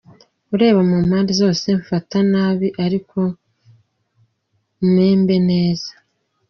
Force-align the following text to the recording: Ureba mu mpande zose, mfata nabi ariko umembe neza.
Ureba 0.53 0.79
mu 0.89 0.97
mpande 1.05 1.31
zose, 1.41 1.67
mfata 1.81 2.17
nabi 2.31 2.67
ariko 2.85 3.19
umembe 4.85 5.35
neza. 5.49 5.89